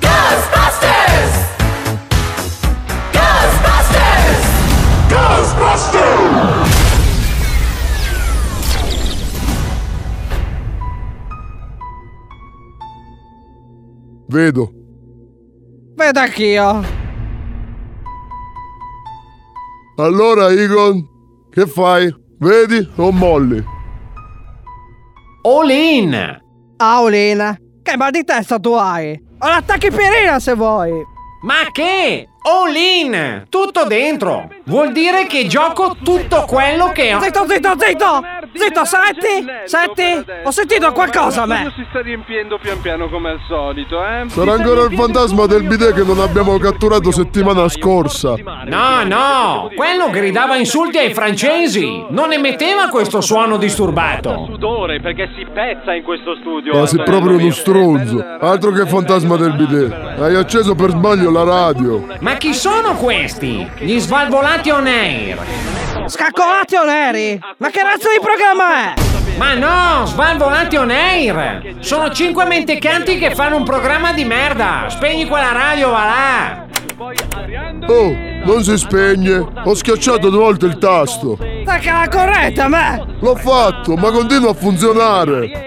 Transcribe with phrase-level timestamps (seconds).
[0.00, 1.34] Ghostbusters!
[3.12, 4.40] Ghostbusters!
[5.10, 6.70] Ghostbusters!
[14.28, 14.72] Vedo.
[15.94, 16.82] Vedo anch'io.
[19.96, 21.06] Allora, Egon,
[21.50, 22.10] che fai?
[22.38, 23.62] Vedi o molli?
[25.44, 26.40] All in!
[26.76, 29.20] Aulina, che mal di testa tu hai?
[29.40, 30.92] Ho l'attacchi pirina se vuoi.
[31.42, 32.28] Ma che?
[32.42, 33.46] All in!
[33.48, 34.48] Tutto dentro!
[34.66, 37.20] Vuol dire che gioco tutto quello che ho.
[37.20, 38.22] Zitto, zitto, zitto!
[38.54, 39.46] Zitto, senti?
[39.64, 40.30] Senti?
[40.44, 41.72] Ho sentito qualcosa a me.
[41.74, 44.24] si sta riempiendo pian piano come al solito, eh?
[44.28, 48.34] Sarà ancora il fantasma del bidet che non abbiamo catturato settimana scorsa.
[48.66, 49.70] No, no!
[49.74, 52.04] Quello gridava insulti ai francesi!
[52.10, 54.46] Non emetteva questo suono disturbato!
[54.50, 56.78] Sudore perché si pezza in questo studio.
[56.78, 58.22] Ma sei proprio uno stronzo.
[58.40, 59.92] Altro che fantasma del bidet.
[60.18, 62.06] Hai acceso per sbaglio la radio.
[62.20, 63.66] Ma chi sono questi?
[63.78, 65.91] Gli svalvolati on air!
[66.06, 67.40] Scaccolati o neri?
[67.58, 68.94] Ma che razza di programma è?
[69.36, 71.76] Ma no, svalvolati on air!
[71.80, 74.86] Sono cinque mentecanti che fanno un programma di merda!
[74.88, 76.66] Spegni quella radio, va là!
[77.86, 78.14] Oh,
[78.44, 79.44] non si spegne.
[79.64, 81.36] Ho schiacciato due volte il tasto.
[81.36, 83.06] Perché la corretta a me?
[83.20, 85.62] L'ho fatto, ma continua a funzionare.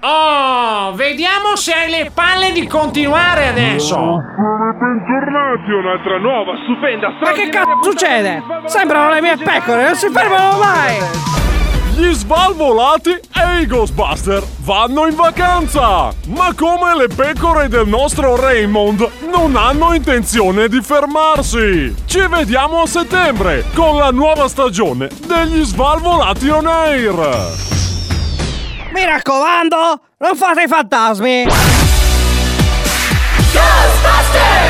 [0.00, 0.47] Oh,
[0.92, 3.96] vediamo se hai le palle di continuare adesso!
[3.96, 8.42] Bentornati a un'altra nuova, stupenda, Ma che cazzo succede?
[8.66, 10.96] Sembrano le mie pecore, non si fermano mai!
[11.96, 16.10] Gli svalvolati e i Ghostbuster vanno in vacanza!
[16.28, 21.94] Ma come le pecore del nostro Raymond non hanno intenzione di fermarsi!
[22.06, 27.77] Ci vediamo a settembre con la nuova stagione degli svalvolati on air!
[28.90, 31.44] Mi raccomando, non fate i fantasmi!
[33.52, 34.67] Ghostbusters!